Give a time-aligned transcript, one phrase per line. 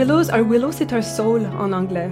[0.00, 2.10] Un willow, c'est un saule en anglais.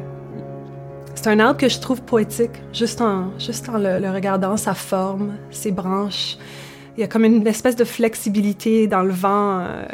[1.14, 5.38] C'est un arbre que je trouve poétique, juste en, juste en le, regardant, sa forme,
[5.50, 6.36] ses branches.
[6.96, 9.86] Il y a comme une espèce de flexibilité dans le vent, euh,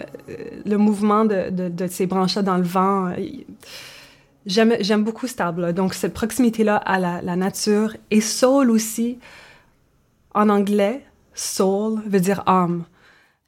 [0.66, 3.12] le mouvement de, de, ces branches-là dans le vent.
[4.45, 5.73] J'aime, j'aime beaucoup cet arbre-là.
[5.73, 7.97] Donc, cette proximité-là à la, la, nature.
[8.11, 9.21] Et soul aussi,
[10.35, 12.87] en anglais, soul veut dire âme.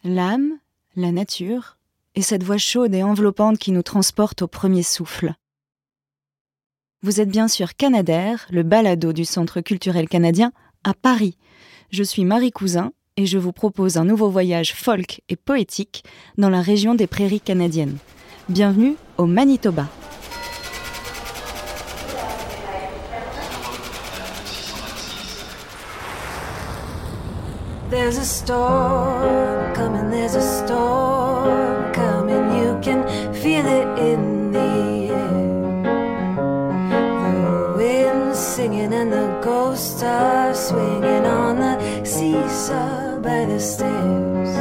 [0.04, 0.52] L'âme,
[0.95, 1.75] la nature,
[2.16, 5.34] et cette voix chaude et enveloppante qui nous transporte au premier souffle.
[7.02, 10.52] Vous êtes bien sûr Canadair, le balado du Centre culturel canadien,
[10.82, 11.36] à Paris.
[11.90, 16.04] Je suis Marie Cousin et je vous propose un nouveau voyage folk et poétique
[16.38, 17.98] dans la région des prairies canadiennes.
[18.48, 19.86] Bienvenue au Manitoba.
[40.02, 44.54] Are swinging on the seesaw by the stairs.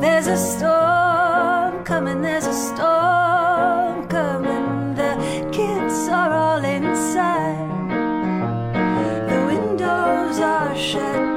[0.00, 4.94] There's a storm coming, there's a storm coming.
[4.94, 5.14] The
[5.52, 7.68] kids are all inside.
[9.30, 11.28] The windows are shut.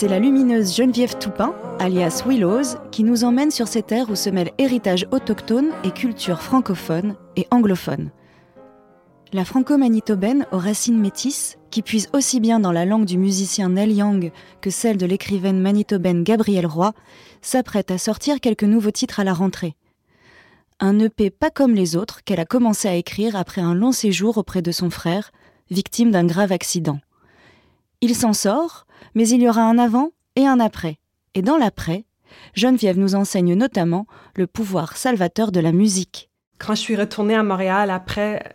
[0.00, 4.28] c'est la lumineuse Geneviève Toupin, alias Willows, qui nous emmène sur cette terre où se
[4.28, 8.10] mêlent héritage autochtone et culture francophone et anglophone.
[9.32, 13.94] La franco-manitobaine aux racines métisses, qui puise aussi bien dans la langue du musicien Neil
[13.94, 16.92] Young que celle de l'écrivaine manitobaine Gabrielle Roy,
[17.40, 19.74] s'apprête à sortir quelques nouveaux titres à la rentrée.
[20.80, 24.36] Un EP pas comme les autres qu'elle a commencé à écrire après un long séjour
[24.36, 25.32] auprès de son frère,
[25.70, 27.00] victime d'un grave accident.
[28.02, 30.99] Il s'en sort, mais il y aura un avant et un après.
[31.34, 32.04] Et dans l'après,
[32.54, 36.28] Geneviève nous enseigne notamment le pouvoir salvateur de la musique.
[36.58, 38.54] Quand je suis retournée à Montréal après,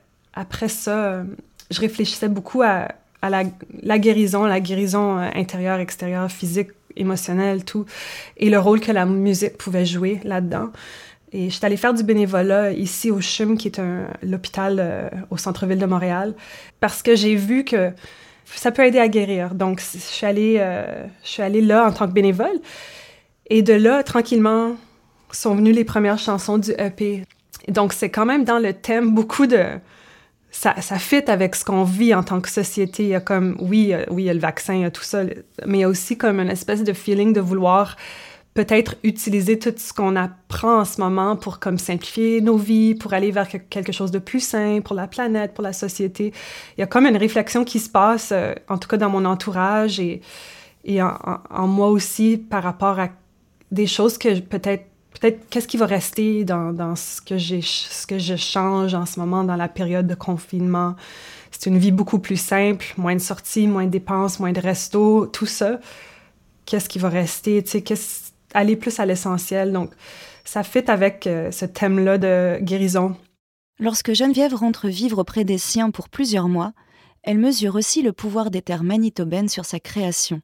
[0.67, 1.23] ça,
[1.71, 2.89] je réfléchissais beaucoup à,
[3.23, 7.85] la, guérison, la guérison intérieure, extérieure, physique, émotionnelle, tout,
[8.37, 10.69] et le rôle que la musique pouvait jouer là-dedans.
[11.31, 13.81] Et je suis allée faire du bénévolat ici au CHUM, qui est
[14.21, 16.33] l'hôpital euh, au centre-ville de Montréal,
[16.79, 17.91] parce que j'ai vu que
[18.45, 19.53] ça peut aider à guérir.
[19.55, 22.59] Donc, je suis allée, euh, je suis allée là en tant que bénévole.
[23.49, 24.75] Et de là, tranquillement,
[25.35, 27.23] sont venues les premières chansons du EP.
[27.67, 29.63] Donc, c'est quand même dans le thème beaucoup de...
[30.51, 33.03] Ça, ça fit avec ce qu'on vit en tant que société.
[33.03, 34.91] Il y a comme, oui, euh, oui, il y a le vaccin, il y a
[34.91, 35.23] tout ça,
[35.65, 37.97] mais il y a aussi comme une espèce de feeling de vouloir
[38.55, 43.13] peut-être utiliser tout ce qu'on apprend en ce moment pour comme simplifier nos vies, pour
[43.13, 46.33] aller vers quelque chose de plus sain pour la planète, pour la société.
[46.77, 49.25] Il y a comme une réflexion qui se passe, euh, en tout cas dans mon
[49.25, 50.21] entourage et,
[50.85, 51.17] et en,
[51.49, 53.09] en, moi aussi par rapport à
[53.71, 54.85] des choses que peut-être
[55.19, 59.05] peut-être qu'est-ce qui va rester dans, dans ce que j'ai ce que je change en
[59.05, 60.95] ce moment dans la période de confinement.
[61.51, 65.25] C'est une vie beaucoup plus simple, moins de sorties, moins de dépenses, moins de restos,
[65.27, 65.79] tout ça.
[66.65, 68.24] Qu'est-ce qui va rester, tu sais, qu'est-ce
[68.55, 69.71] aller plus à l'essentiel.
[69.71, 69.91] Donc,
[70.43, 73.15] ça fit avec euh, ce thème-là de guérison.
[73.79, 76.73] Lorsque Geneviève rentre vivre auprès des siens pour plusieurs mois,
[77.23, 80.41] elle mesure aussi le pouvoir des terres manitobaines sur sa création.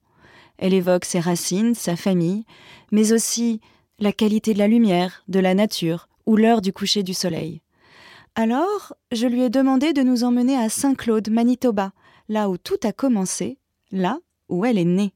[0.57, 2.45] Elle évoque ses racines, sa famille,
[2.91, 3.61] mais aussi
[3.99, 7.61] la qualité de la lumière, de la nature ou l'heure du coucher du soleil.
[8.35, 11.91] Alors, je lui ai demandé de nous emmener à Saint-Claude, Manitoba,
[12.29, 13.57] là où tout a commencé,
[13.91, 15.13] là où elle est née.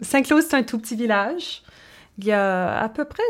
[0.00, 1.62] Saint-Claude, c'est un tout petit village
[2.22, 3.22] il y a à peu près,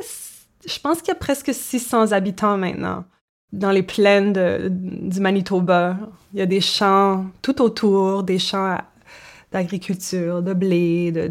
[0.66, 3.04] je pense qu'il y a presque 600 habitants maintenant
[3.52, 4.32] dans les plaines
[4.70, 5.98] du Manitoba.
[6.32, 8.78] Il y a des champs tout autour, des champs
[9.52, 11.30] d'agriculture, de blé, de,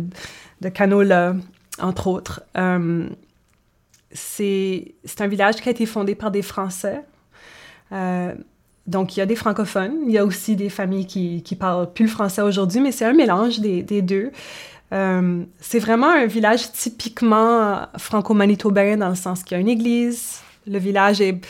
[0.61, 1.35] de, canola,
[1.79, 2.43] entre autres.
[2.57, 3.09] Euh,
[4.11, 7.01] c'est un village qui a été fondé par des Français.
[7.91, 8.33] Euh,
[8.87, 11.91] donc, il y a des francophones, il y a aussi des familles qui, qui parlent
[11.91, 14.31] plus le français aujourd'hui, mais c'est un mélange des, des deux.
[14.93, 20.39] Euh, c'est vraiment un village typiquement franco-manitobain dans le sens qu'il y a une église.
[20.67, 21.41] Le village est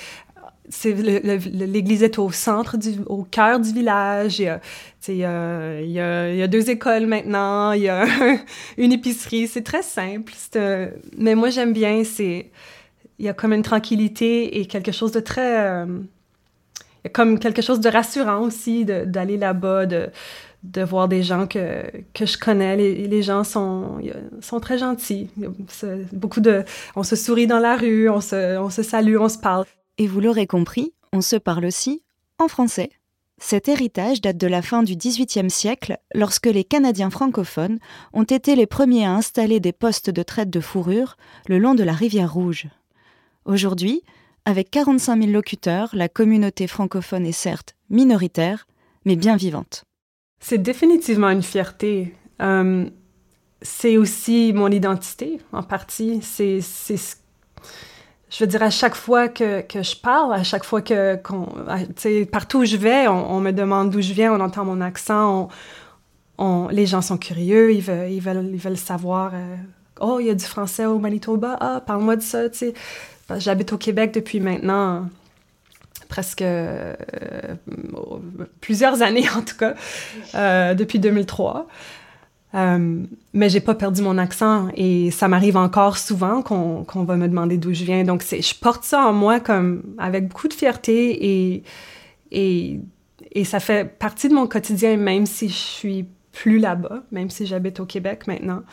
[0.86, 4.40] l'église est au centre, du, au cœur du village.
[4.40, 8.06] Il y, a, deux écoles maintenant, il y a
[8.78, 9.48] une épicerie.
[9.48, 10.34] C'est très simple.
[11.18, 12.04] mais moi, j'aime bien.
[12.04, 12.52] C'est,
[13.20, 15.60] il y a comme une tranquillité et quelque chose de très...
[15.60, 15.86] Euh,
[17.04, 19.88] il y a comme quelque chose de rassurant aussi d'aller là-bas,
[20.64, 22.76] de voir des gens que, que je connais.
[22.76, 24.00] Les, les gens sont,
[24.42, 25.30] sont très gentils.
[26.14, 26.64] Beaucoup de,
[26.96, 29.66] on se sourit dans la rue, on se, on se salue, on se parle.
[29.98, 32.04] Et vous l'aurez compris, on se parle aussi
[32.40, 32.90] en français.
[33.38, 37.80] Cet héritage date de la fin du XVIIIe siècle, lorsque les Canadiens francophones
[38.14, 41.18] ont été les premiers à installer des postes de traite de fourrure
[41.48, 42.68] le long de la rivière Rouge.
[43.46, 44.04] Aujourd'hui,
[44.46, 48.68] avec 45 000 locuteurs, la communauté francophone est certes minoritaire,
[49.06, 49.86] mais bien vivante.
[50.42, 52.14] C'est définitivement une fierté.
[52.42, 52.86] Euh,
[53.62, 56.20] c'est aussi mon identité, en partie.
[56.22, 56.60] C'est
[58.32, 61.20] je veux dire, à chaque fois que, que je parle, à chaque fois que,
[61.98, 65.50] sais, partout où je vais, on, me demande d'où je viens, on entend mon accent,
[66.38, 69.58] on, les gens sont curieux, ils veulent, ils veulent, ils veulent savoir, euh,
[70.00, 72.74] oh, il y a du français au Manitoba, ah, parle-moi de ça, tu sais.
[73.38, 75.10] J'habite au Québec depuis maintenant
[76.12, 76.94] presque euh,
[78.60, 79.74] plusieurs années en tout cas,
[80.36, 81.68] euh, depuis 2003.
[82.54, 87.30] Euh, mais j'ai pas perdu mon accent et ça m'arrive encore souvent qu'on va me
[87.30, 88.04] demander d'où je viens.
[88.04, 91.64] Donc, je porte ça en moi comme avec beaucoup de fierté et,
[92.32, 92.82] et,
[93.32, 97.46] et ça fait partie de mon quotidien, même si je suis plus là-bas, même si
[97.46, 98.64] j'habite au Québec maintenant.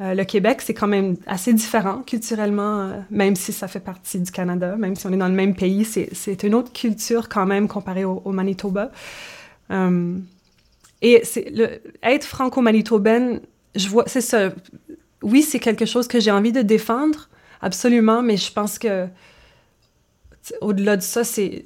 [0.00, 4.20] Euh, le Québec, c'est quand même assez différent culturellement, euh, même si ça fait partie
[4.20, 7.46] du Canada, même si on est dans le même pays, c'est une autre culture quand
[7.46, 8.92] même comparée au, Manitoba.
[9.70, 10.16] Euh,
[11.02, 11.22] et
[12.02, 13.40] être franco-manitobaine,
[13.74, 14.50] je vois, c'est ça.
[15.22, 17.28] Oui, c'est quelque chose que j'ai envie de défendre,
[17.60, 19.06] absolument, mais je pense que
[20.60, 21.64] au-delà de ça, c'est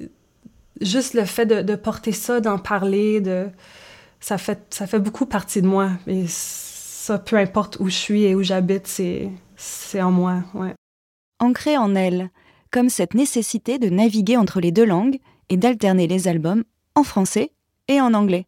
[0.81, 3.45] juste le fait de, porter ça, d'en parler, de
[4.19, 5.91] ça fait ça fait beaucoup partie de moi.
[7.03, 10.73] Ça, peu importe où je suis et où j'habite, c'est c'est en moi, ouais.
[11.39, 12.29] Ancré en elle,
[12.71, 15.19] comme cette nécessité de naviguer entre les deux langues
[15.49, 16.63] et d'alterner les albums
[16.95, 17.51] en français
[17.89, 18.45] et en anglais.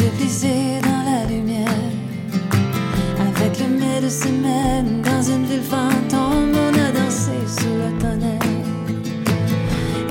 [0.00, 1.68] Yeux dans la lumière
[4.00, 8.38] de semaine dans une ville fantôme, on a dansé sous le tonnerre.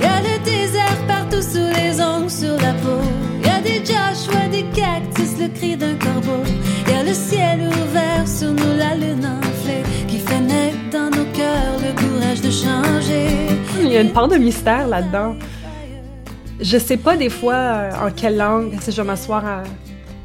[0.00, 3.00] Y a le désert partout sous les ongles, sur la peau.
[3.44, 6.42] Y a des Joshua, des cactus, le cri d'un corbeau.
[6.88, 11.26] Y a le ciel ouvert sur nous, la lune enflée, qui fait naître dans nos
[11.32, 13.26] cœurs le courage de changer.
[13.80, 15.34] Il y a une part de mystère là-dedans.
[16.60, 19.62] Je sais pas des fois euh, en quelle langue, si je vais m'asseoir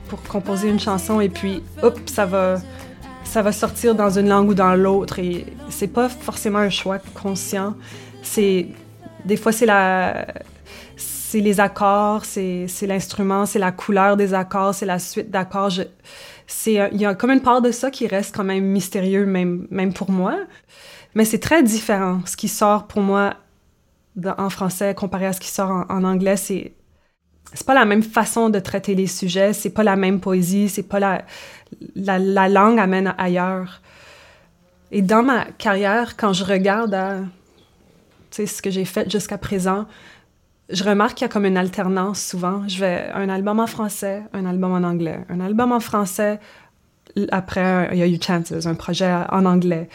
[0.08, 2.58] pour composer une chanson et puis, hop, ça va
[3.24, 7.00] ça va sortir dans une langue ou dans l'autre et c'est pas forcément un choix
[7.00, 7.76] conscient.
[8.22, 8.68] C'est
[9.26, 10.28] des fois c'est la
[10.98, 15.72] c'est les accords, c'est l'instrument, c'est la couleur des accords, c'est la suite d'accords.
[16.68, 19.94] Il y a comme une part de ça qui reste quand même mystérieux même même
[19.94, 20.36] pour moi.
[21.16, 23.36] Mais c'est très différent ce qui sort pour moi
[24.38, 26.74] en français comparé à ce qui sort en, anglais, c'est
[27.54, 30.84] c'est pas la même façon de traiter les sujets, c'est pas la même poésie, c'est
[30.84, 31.24] pas la,
[31.96, 33.82] la, langue amène ailleurs.
[34.92, 37.20] Et dans ma carrière, quand je regarde à
[38.32, 39.86] ce que j'ai fait jusqu'à présent,
[40.70, 42.68] je remarque qu'il y a comme une alternance souvent.
[42.68, 46.40] Je vais un album en français, un album en anglais, un album en français,
[47.32, 49.90] après il y a eu Chances, un projet en anglais.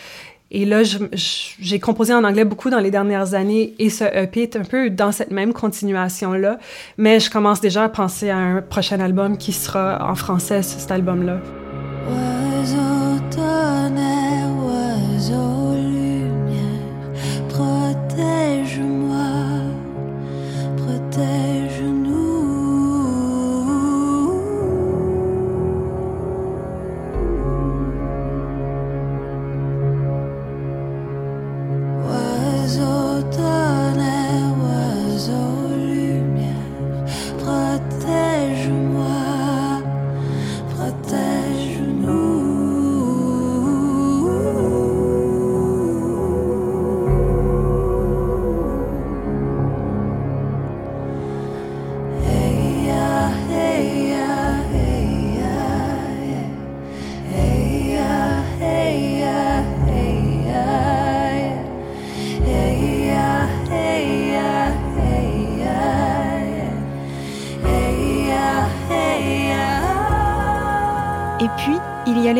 [0.50, 4.56] Et là, j'ai composé en anglais beaucoup dans les dernières années et ce EP est
[4.56, 6.58] un peu dans cette même continuation-là.
[6.96, 10.90] Mais je commence déjà à penser à un prochain album qui sera en français, cet
[10.90, 11.40] album-là.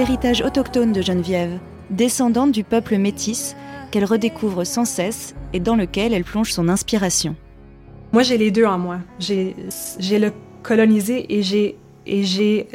[0.09, 1.59] L'héritage autochtone de Geneviève,
[1.91, 3.55] descendante du peuple métis
[3.91, 7.37] qu'elle redécouvre sans cesse et dans lequel elle plonge son inspiration.
[8.12, 9.00] Moi, j'ai les deux en moi.
[9.19, 9.55] J'ai
[10.19, 12.23] le colonisé et j'ai et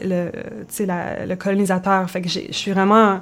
[0.04, 2.08] le, colonisateur.
[2.08, 3.22] Fait que je suis vraiment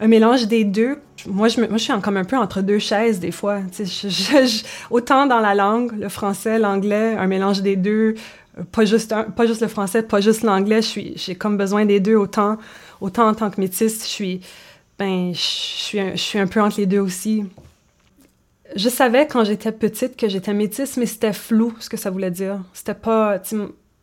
[0.00, 0.98] un, mélange des deux.
[1.28, 3.60] Moi je, suis comme un peu entre deux chaises des fois.
[4.90, 8.16] Autant dans la langue, le français, l'anglais, un mélange des deux.
[8.72, 9.14] Pas juste
[9.60, 10.80] le français, pas juste l'anglais.
[10.82, 12.58] J'ai comme besoin des deux autant,
[13.02, 14.04] autant en tant que métisse.
[14.04, 14.40] Je suis,
[14.98, 17.44] ben, je suis, je suis un peu entre les deux aussi.
[18.74, 22.30] Je savais quand j'étais petite que j'étais métisse, mais c'était flou ce que ça voulait
[22.30, 22.60] dire.
[22.72, 23.42] C'était pas.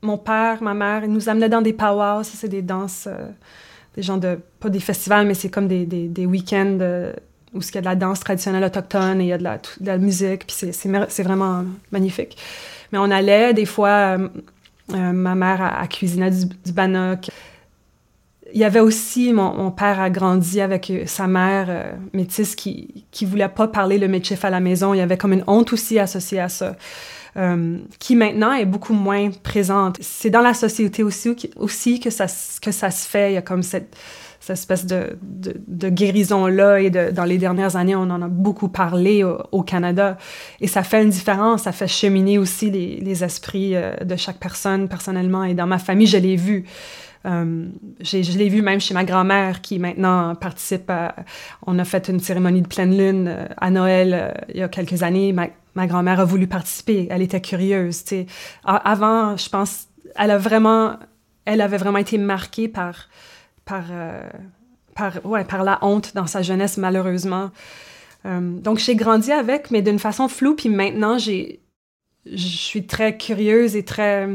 [0.01, 3.27] Mon père, ma mère, ils nous amenaient dans des powwows, ça c'est des danses, euh,
[3.95, 4.39] des gens de.
[4.59, 7.11] pas des festivals, mais c'est comme des, des, week-ends euh,
[7.53, 9.57] où il y a de la danse traditionnelle autochtone et il y a de la,
[9.57, 12.37] de la musique, puis c'est vraiment magnifique.
[12.93, 17.29] Mais on allait, des fois, euh, ma mère a, cuisiné du, du bannock
[18.53, 23.05] il y avait aussi, mon, père a grandi avec euh, sa mère euh, métisse qui
[23.11, 24.93] qui voulait pas parler le métier à la maison.
[24.93, 26.75] Il y avait comme une honte aussi associée à ça,
[27.37, 29.97] euh, qui maintenant est beaucoup moins présente.
[30.01, 32.25] C'est dans la société aussi, aussi que, ça,
[32.61, 33.31] que ça se fait.
[33.31, 33.95] Il y a comme cette,
[34.39, 38.69] cette espèce de, de, guérison-là et de, dans les dernières années, on en a beaucoup
[38.69, 40.17] parlé au, Canada.
[40.61, 44.87] Et ça fait une différence, ça fait cheminer aussi les, les esprits de chaque personne
[44.87, 45.43] personnellement.
[45.43, 46.65] Et dans ma famille, je l'ai vu.
[47.25, 47.67] Euh,
[47.99, 51.15] je l'ai vu même chez ma grand-mère qui maintenant participe à...
[51.65, 54.69] On a fait une cérémonie de pleine lune euh, à Noël euh, il y a
[54.69, 55.33] quelques années.
[55.33, 57.07] Ma, ma grand-mère a voulu participer.
[57.09, 57.97] Elle était curieuse.
[58.05, 58.25] sais.
[58.63, 60.97] Avant, je pense, elle a vraiment...
[61.45, 63.09] Elle avait vraiment été marquée par...
[63.65, 63.85] par
[64.95, 67.51] par, ouais, par la honte dans sa jeunesse, malheureusement.
[68.25, 70.55] donc, j'ai grandi avec, mais d'une façon floue.
[70.55, 71.55] Puis maintenant, je
[72.35, 74.27] suis très curieuse et très,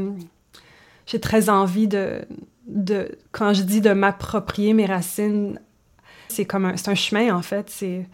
[1.05, 2.25] j'ai très envie de,
[2.67, 5.59] de, quand je dis de m'approprier mes racines,
[6.27, 7.69] c'est comme un, c'est un chemin en fait.
[7.69, 8.07] C'est,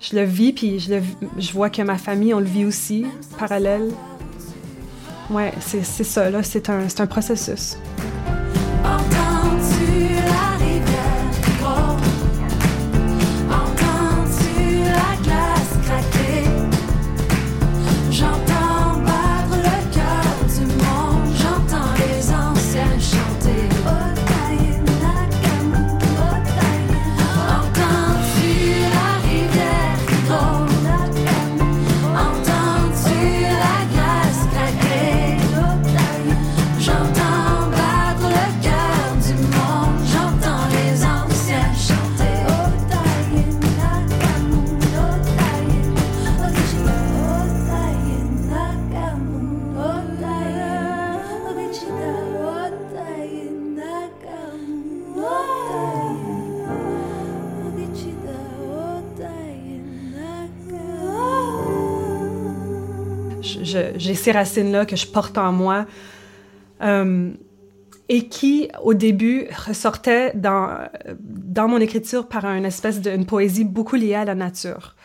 [0.00, 1.02] je le vis puis je, le,
[1.38, 3.06] je vois que ma famille on le vit aussi
[3.38, 3.90] parallèle.
[5.30, 7.76] Ouais, c'est, ça là, c'est un, c'est un processus.
[64.00, 65.86] J'ai ces racines-là que je porte en moi.
[66.82, 67.30] Euh,
[68.08, 70.88] et qui, au début, ressortaient dans,
[71.20, 74.96] dans mon écriture par une espèce d'une poésie beaucoup liée à la nature.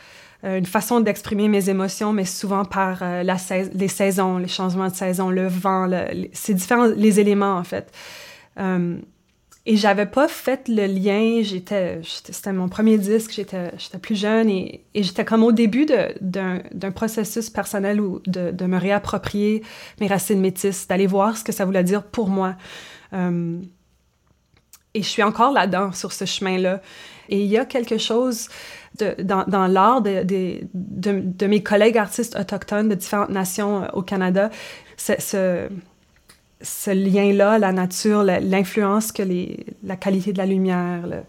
[0.43, 3.37] Euh, une façon d'exprimer mes émotions, mais souvent par euh, la
[3.73, 7.91] les saisons, les changements de saison, le vent, le, c'est différents, les éléments, en fait.
[9.67, 14.47] Et j'avais pas fait le lien, j'étais, c'était mon premier disque, j'étais, j'étais plus jeune
[14.47, 15.87] et, et j'étais comme au début
[16.21, 19.63] d'un, processus personnel où de, de, me réapproprier
[19.99, 22.55] mes racines métisses, d'aller voir ce que ça voulait dire pour moi.
[23.13, 23.59] Euh,
[24.93, 26.81] et je suis encore là-dedans, sur ce chemin-là.
[27.29, 28.49] Et il y a quelque chose
[28.99, 33.87] de, dans, dans l'art de, de, de, mes collègues artistes autochtones de différentes nations euh,
[33.93, 34.51] au Canada,
[34.97, 35.67] ce,
[36.61, 41.21] ce lien-là, la nature, l'influence que les, la qualité de la lumière, le,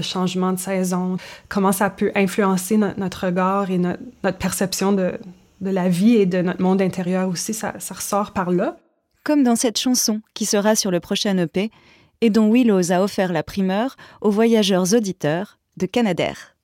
[0.00, 1.16] changement de saison,
[1.48, 5.18] comment ça peut influencer notre regard et notre, perception de,
[5.60, 8.76] de, la vie et de notre monde intérieur aussi, ça, ça, ressort par là.
[9.24, 11.72] Comme dans cette chanson qui sera sur le prochain EP
[12.20, 16.54] et dont Willows a offert la primeur aux voyageurs auditeurs de Canadair.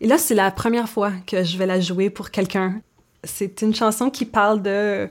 [0.00, 2.80] Et là, c'est la première fois que je vais la jouer pour quelqu'un.
[3.24, 5.08] C'est une chanson qui parle de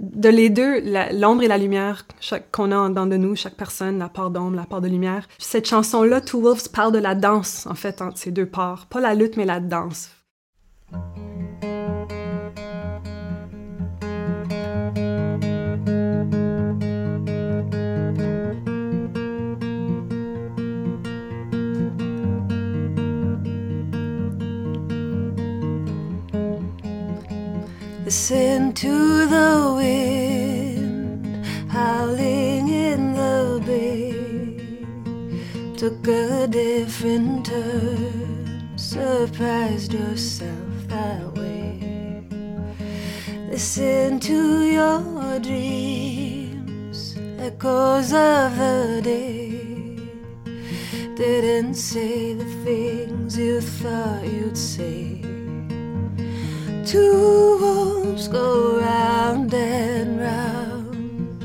[0.00, 0.80] de les deux,
[1.12, 2.06] l'ombre et la lumière
[2.52, 5.28] qu'on a en dedans de nous, chaque personne, la part d'ombre, la part de lumière.
[5.38, 8.86] Cette chanson-là, Two Wolves, parle de la danse, en fait, entre ces deux parts.
[8.86, 10.10] Pas la lutte, mais la danse.
[28.30, 34.76] Listen to the wind howling in the bay.
[35.76, 42.22] Took a different turn, surprised yourself that way.
[43.50, 49.98] Listen to your dreams echoes of the day
[51.16, 55.39] didn't say the things you thought you'd say.
[56.90, 61.40] Two wolves go round and round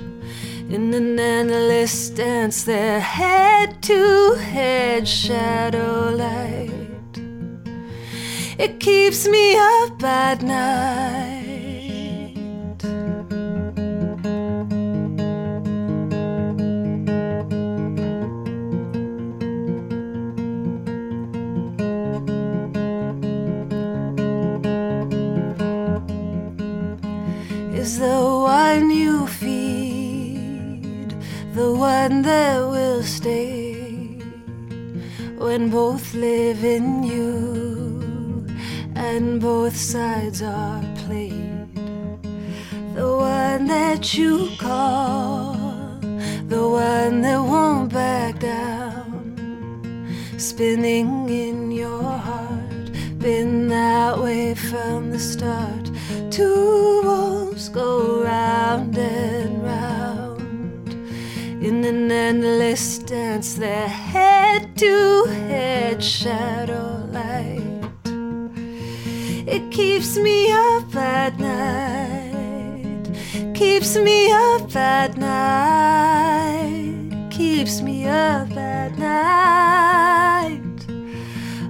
[0.73, 6.71] in an endless dance, their head to head shadow light.
[8.57, 11.24] It keeps me up at night.
[27.85, 28.19] Is the
[28.63, 31.09] one you feed
[31.53, 34.17] the one that will stay
[35.37, 38.47] when both live in you
[38.95, 41.75] and both sides are played?
[42.95, 45.53] The one that you call,
[46.47, 49.21] the one that won't back down,
[50.39, 52.89] spinning in your heart,
[53.19, 55.91] been that way from the start.
[56.31, 57.44] Two wolves
[57.75, 60.87] go round and round
[61.61, 67.61] in an endless dance, their head to head shadow light.
[69.45, 73.09] It keeps me up at night,
[73.53, 76.47] keeps me up at night,
[77.29, 80.61] keeps me up at night.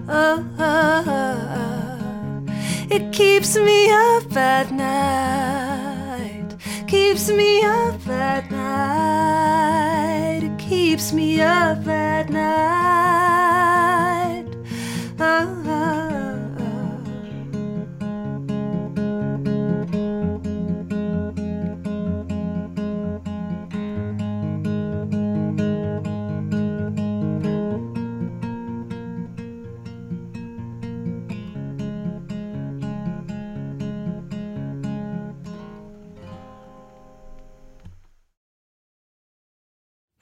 [0.07, 2.45] Oh, oh, oh, oh.
[2.91, 5.54] It keeps me up at night,
[7.07, 13.14] keeps me up at night, it keeps me up at night.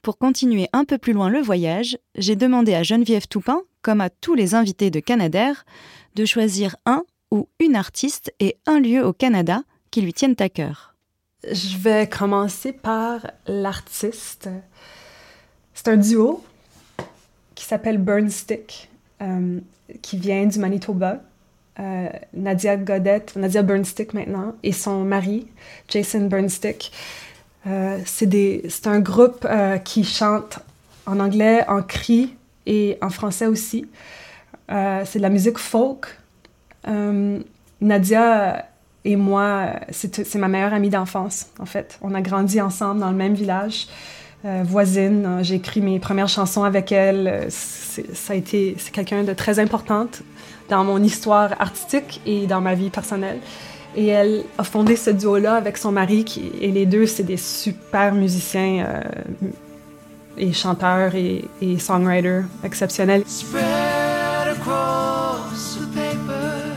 [0.03, 4.09] Pour continuer un peu plus loin le voyage, j'ai demandé à Geneviève Toupin, comme à
[4.09, 5.63] tous les invités de Canadair,
[6.15, 10.49] de choisir un ou une artiste et un lieu au Canada qui lui tiennent à
[10.49, 10.93] cœur.
[11.49, 14.49] Je vais commencer par l'artiste.
[15.73, 16.43] C'est un duo
[17.55, 18.89] qui s'appelle Burnstick,
[19.21, 19.61] euh,
[20.01, 21.21] qui vient du Manitoba.
[21.79, 25.47] Euh, Nadia Godette, Nadia Burnstick maintenant, et son mari,
[25.87, 26.91] Jason Burnstick.
[27.65, 30.59] Euh, c'est un groupe euh, qui chante
[31.05, 33.85] en anglais, en cri et en français aussi.
[34.71, 36.07] Euh, c'est de la musique folk.
[37.81, 38.65] Nadia
[39.05, 41.97] et moi, c'est ma meilleure amie d'enfance, en fait.
[42.01, 43.87] On a grandi ensemble dans le même village,
[44.43, 45.39] voisine.
[45.41, 47.47] J'ai écrit mes premières chansons avec elle.
[47.49, 50.23] Ça a été, quelqu'un de très importante
[50.69, 53.39] dans mon histoire artistique et dans ma vie personnelle.
[53.95, 57.37] Et elle a fondé ce duo-là avec son mari, qui, et les deux, c'est des
[57.37, 59.01] super musiciens euh,
[60.35, 63.23] et chanteurs et, et songwriters exceptionnels.
[63.27, 66.73] Spread across the papers,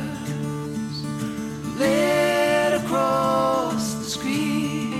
[1.79, 4.93] laid across the screens.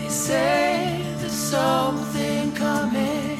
[0.00, 3.38] They say there's something coming.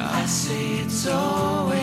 [0.00, 1.75] I say it's always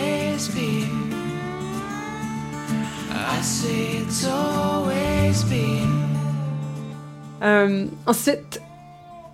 [7.42, 8.60] Euh, ensuite,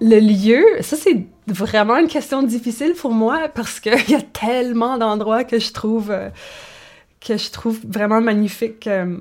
[0.01, 4.99] le lieu, ça c'est vraiment une question difficile pour moi parce qu'il y a tellement
[4.99, 6.29] d'endroits que je trouve euh,
[7.21, 9.17] que je trouve vraiment magnifiques euh,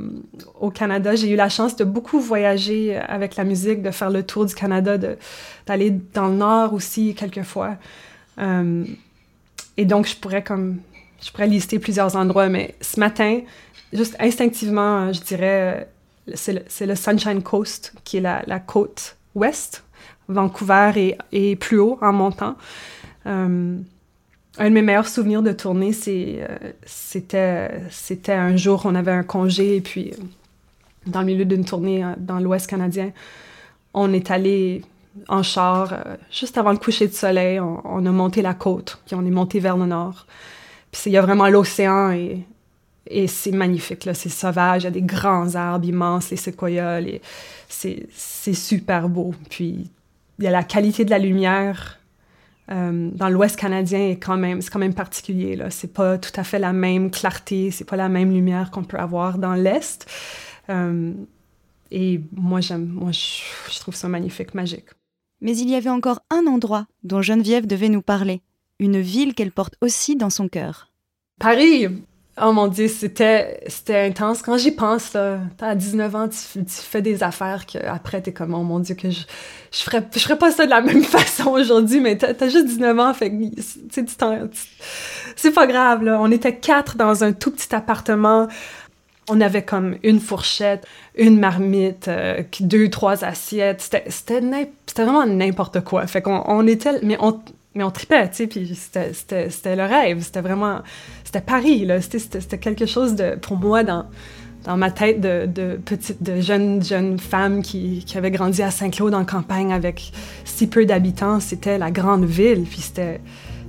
[0.60, 1.16] au Canada.
[1.16, 4.56] J'ai eu la chance de beaucoup voyager avec la musique, de faire le tour du
[4.56, 4.98] Canada,
[5.68, 7.76] d'aller dans le nord aussi quelquefois.
[8.40, 8.86] Euh,
[9.76, 10.78] et donc je pourrais comme
[11.22, 13.42] je pourrais lister plusieurs endroits, mais ce matin,
[13.94, 15.88] juste instinctivement, euh, je dirais
[16.28, 19.84] euh, c'est le, le Sunshine Coast, qui est la, la côte ouest,
[20.28, 22.56] Vancouver et, et plus haut en montant.
[23.26, 23.78] Euh,
[24.58, 26.48] un de mes meilleurs souvenirs de tournée, euh,
[26.86, 30.24] c'était, c'était un jour, on avait un congé, et puis euh,
[31.08, 33.12] dans le milieu d'une tournée euh, dans l'Ouest canadien,
[33.94, 34.84] on est allé
[35.28, 37.60] en char euh, juste avant le coucher de soleil.
[37.60, 40.28] On, on a monté la côte, puis on est monté vers le nord.
[40.92, 42.46] Puis il y a vraiment l'océan et,
[43.10, 44.14] et c'est magnifique, là.
[44.14, 47.22] C'est sauvage, il y a des grands arbres immenses, les séquoias, les-
[47.68, 48.08] c'est,
[48.54, 49.34] super beau.
[49.50, 49.90] Puis
[50.38, 52.00] il y a la qualité de la lumière
[52.72, 55.72] euh, dans l'Ouest canadien est quand même, c'est quand même particulier, là.
[55.72, 59.00] C'est pas tout à fait la même clarté, c'est pas la même lumière qu'on peut
[59.00, 60.06] avoir dans l'Est.
[60.70, 61.12] Euh,
[61.90, 64.86] et moi, j'aime, moi, je, je trouve ça magnifique, magique.
[65.42, 68.42] Mais il y avait encore un endroit dont Geneviève devait nous parler,
[68.78, 70.92] une ville qu'elle porte aussi dans son cœur.
[71.40, 71.88] Paris,
[72.42, 74.42] Oh mon Dieu, c'était, c'était intense.
[74.42, 78.54] Quand j'y pense, là, à 19 ans, tu, fais des affaires que après t'es comme,
[78.54, 79.22] oh mon Dieu, que je,
[79.72, 83.00] je ferais, je pas ça de la même façon aujourd'hui, mais t'as, as juste 19
[83.00, 83.46] ans, fait que,
[83.90, 84.06] tu
[85.36, 86.18] c'est pas grave, là.
[86.22, 88.48] On était quatre dans un tout petit appartement.
[89.30, 93.82] On avait comme une fourchette, une marmite, euh, deux, trois assiettes.
[93.82, 94.42] C'était, c'était,
[94.86, 96.08] c'était vraiment n'importe quoi.
[96.08, 97.40] Fait qu'on on était, mais on,
[97.76, 100.82] mais on tripait, tu sais, puis c'était le rêve, c'était vraiment,
[101.30, 104.08] c'était Paris, là, c'était quelque chose de, pour moi, dans,
[104.64, 108.72] dans ma tête de, de petite, de jeune, jeune femme qui, qui avait grandi à
[108.72, 110.12] Saint-Claude en campagne avec
[110.44, 113.22] si peu d'habitants, c'était la grande ville, puis c'était,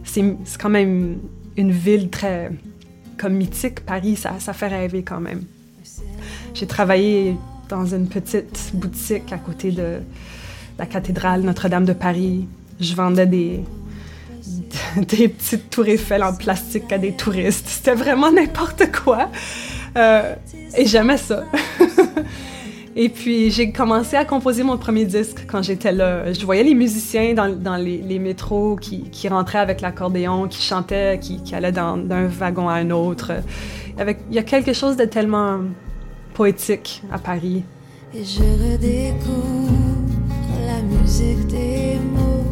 [0.04, 0.24] c'est
[0.58, 1.18] quand même
[1.58, 2.50] une ville très,
[3.18, 5.42] comme mythique, Paris, ça, ça fait rêver quand même.
[6.54, 7.36] J'ai travaillé
[7.68, 9.98] dans une petite boutique à côté de
[10.78, 12.48] la cathédrale Notre-Dame de Paris.
[12.80, 13.60] Je vendais des,
[14.96, 17.66] des petites tours Eiffel en plastique à des touristes.
[17.68, 19.28] C'était vraiment n'importe quoi.
[19.96, 20.34] Euh,
[20.76, 21.44] et j'aimais ça.
[22.96, 26.32] et puis, j'ai commencé à composer mon premier disque quand j'étais là.
[26.32, 31.72] Je voyais les musiciens dans, les, métros qui, rentraient avec l'accordéon, qui chantaient, qui, allaient
[31.72, 33.32] d'un wagon à un autre.
[33.98, 35.60] Avec, il y a quelque chose de tellement
[36.34, 37.64] poétique à Paris.
[38.14, 39.70] Et je redécouvre
[40.66, 42.44] la musique des mots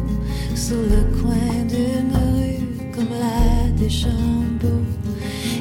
[0.55, 1.88] sur le coin la
[3.89, 4.85] Deschambault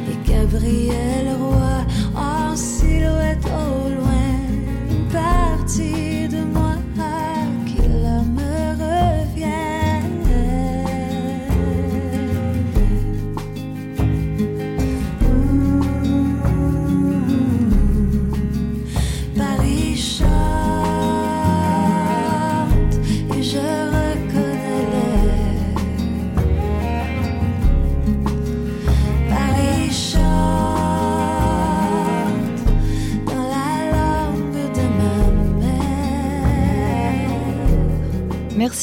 [0.06, 4.36] et Gabriel Roy en silhouette au loin,
[4.90, 6.44] une partie de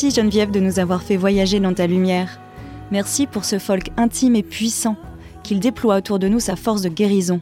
[0.06, 2.40] Merci Geneviève de nous avoir fait voyager dans ta lumière.
[2.92, 4.98] Merci pour ce folk intime et puissant,
[5.42, 7.42] qu'il déploie autour de nous sa force de guérison.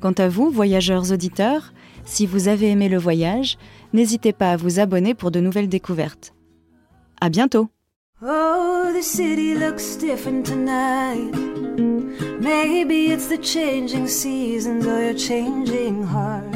[0.00, 1.74] Quant à vous, voyageurs auditeurs,
[2.06, 3.58] si vous avez aimé le voyage,
[3.92, 6.32] n'hésitez pas à vous abonner pour de nouvelles découvertes.
[7.20, 7.68] À bientôt!
[8.22, 11.34] Oh, the city looks different tonight.
[12.40, 16.46] Maybe it's the changing seasons or your changing heart.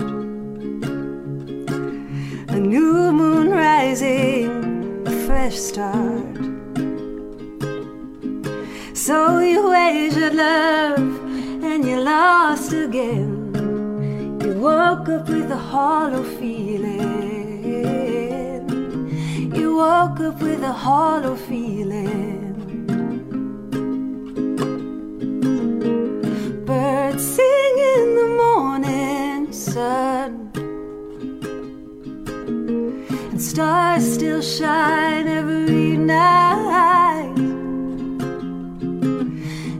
[2.48, 4.73] A new moon rising,
[5.34, 6.36] fresh start.
[8.94, 10.98] So you wagered love
[11.68, 13.50] and you lost again.
[14.40, 17.00] You woke up with a hollow feeling.
[19.58, 22.33] You woke up with a hollow feeling.
[33.54, 37.36] Stars still shine every night.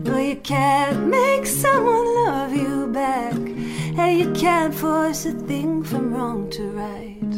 [0.06, 6.14] No, you can't make someone love you back, and you can't force a thing from
[6.14, 7.32] wrong to right.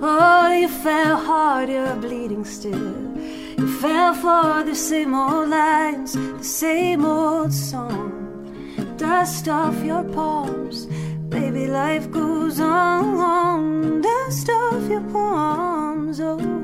[0.00, 2.96] Oh, you fell hard, you're bleeding still.
[3.58, 8.10] You fell for the same old lines, the same old song.
[8.96, 10.86] Dust off your palms,
[11.32, 14.02] baby, life goes on.
[14.02, 16.61] Dust off your palms, oh,